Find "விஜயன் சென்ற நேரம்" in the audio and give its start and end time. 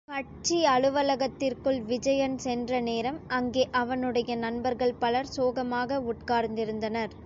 1.83-3.19